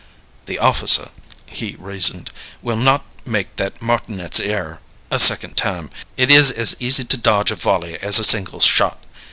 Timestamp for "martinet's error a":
3.83-5.19